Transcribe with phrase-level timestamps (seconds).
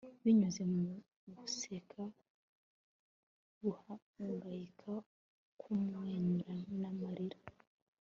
[0.23, 0.83] binyuze mu
[1.37, 2.01] guseka,
[3.63, 4.91] guhangayika,
[5.61, 7.39] kumwenyura n'amarira